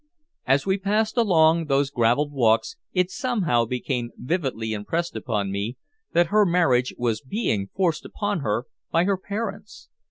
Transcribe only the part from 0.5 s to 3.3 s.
we passed along those graveled walks it